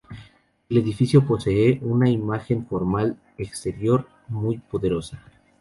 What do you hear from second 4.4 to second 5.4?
poderosa.